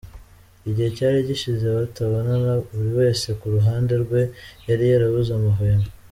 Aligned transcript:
Igihe 0.69 0.89
cyari 0.97 1.17
gishize 1.29 1.65
batabonana, 1.77 2.51
buri 2.73 2.91
wese 2.99 3.27
ku 3.39 3.45
ruhande 3.55 3.93
rwe 4.03 4.21
yari 4.69 4.83
yarabuze 4.91 5.31
amahwemo. 5.39 5.87